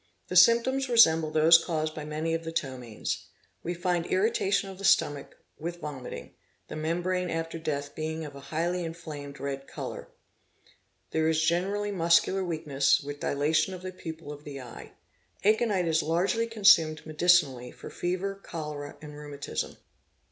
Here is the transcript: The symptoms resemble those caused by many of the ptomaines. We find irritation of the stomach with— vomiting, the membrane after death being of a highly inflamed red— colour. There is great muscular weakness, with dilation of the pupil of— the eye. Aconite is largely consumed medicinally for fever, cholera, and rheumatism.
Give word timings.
The 0.29 0.35
symptoms 0.35 0.89
resemble 0.89 1.29
those 1.29 1.63
caused 1.63 1.93
by 1.93 2.05
many 2.05 2.33
of 2.33 2.43
the 2.43 2.51
ptomaines. 2.51 3.25
We 3.61 3.75
find 3.75 4.03
irritation 4.07 4.67
of 4.71 4.79
the 4.79 4.83
stomach 4.83 5.37
with— 5.59 5.79
vomiting, 5.81 6.33
the 6.69 6.75
membrane 6.75 7.29
after 7.29 7.59
death 7.59 7.93
being 7.93 8.25
of 8.25 8.33
a 8.35 8.39
highly 8.49 8.83
inflamed 8.83 9.39
red— 9.39 9.67
colour. 9.67 10.07
There 11.11 11.29
is 11.29 11.47
great 11.47 11.93
muscular 11.93 12.43
weakness, 12.43 12.99
with 13.01 13.19
dilation 13.19 13.75
of 13.75 13.83
the 13.83 13.91
pupil 13.91 14.31
of— 14.33 14.43
the 14.43 14.61
eye. 14.61 14.93
Aconite 15.45 15.87
is 15.87 16.01
largely 16.01 16.47
consumed 16.47 17.05
medicinally 17.05 17.69
for 17.69 17.91
fever, 17.91 18.33
cholera, 18.41 18.97
and 19.03 19.15
rheumatism. 19.15 19.77